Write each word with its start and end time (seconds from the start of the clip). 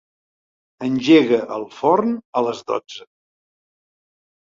Engega 0.87 1.39
el 1.59 1.67
forn 1.81 2.17
a 2.43 2.47
les 2.49 2.67
dotze. 2.75 3.11